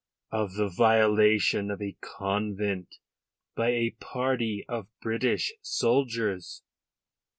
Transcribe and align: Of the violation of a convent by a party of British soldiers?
Of 0.31 0.55
the 0.55 0.67
violation 0.67 1.69
of 1.69 1.79
a 1.79 1.95
convent 2.01 2.95
by 3.55 3.69
a 3.69 3.95
party 3.99 4.65
of 4.67 4.87
British 4.99 5.53
soldiers? 5.61 6.63